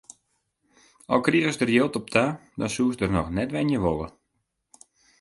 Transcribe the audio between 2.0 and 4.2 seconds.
op ta, dan soest der noch net wenje wolle.